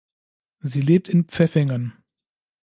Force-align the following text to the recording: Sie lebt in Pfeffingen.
Sie 0.61 0.81
lebt 0.81 1.09
in 1.09 1.25
Pfeffingen. 1.25 1.93